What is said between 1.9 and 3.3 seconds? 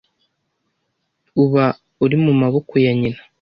uri mu maboko ya nyina